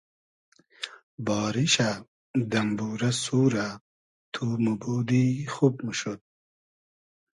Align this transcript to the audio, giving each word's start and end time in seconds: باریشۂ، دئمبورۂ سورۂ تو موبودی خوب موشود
باریشۂ، 1.25 1.89
دئمبورۂ 2.51 3.11
سورۂ 3.23 3.67
تو 4.33 4.43
موبودی 4.63 5.25
خوب 5.53 5.75
موشود 5.85 6.19